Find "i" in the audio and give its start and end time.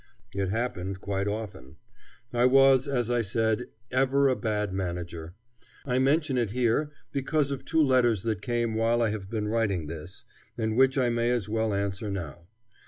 2.33-2.47, 3.11-3.21, 5.85-5.99, 9.03-9.11, 10.97-11.09